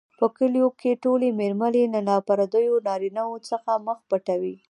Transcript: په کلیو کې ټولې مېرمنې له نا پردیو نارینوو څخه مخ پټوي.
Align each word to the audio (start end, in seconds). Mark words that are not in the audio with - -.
په 0.19 0.25
کلیو 0.37 0.69
کې 0.79 0.91
ټولې 1.03 1.29
مېرمنې 1.39 1.83
له 1.93 1.99
نا 2.07 2.15
پردیو 2.27 2.75
نارینوو 2.87 3.43
څخه 3.49 3.71
مخ 3.85 3.97
پټوي. 4.09 4.55